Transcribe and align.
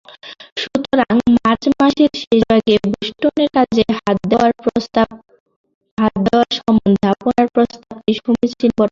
সুতরাং 0.61 1.15
মার্চ 1.37 1.63
মাসের 1.79 2.11
শেষভাগে 2.21 2.75
বোষ্টনের 2.85 3.49
কাজে 3.55 3.83
হাত 3.97 4.17
দেওয়ার 4.29 4.51
সম্বন্ধে 6.57 7.05
আপনার 7.13 7.45
প্রস্তাবটি 7.55 8.13
সমীচীন 8.19 8.71
বটে। 8.71 8.89